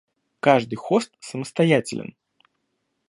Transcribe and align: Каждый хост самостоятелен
Каждый 0.39 0.77
хост 0.77 1.11
самостоятелен 1.19 2.09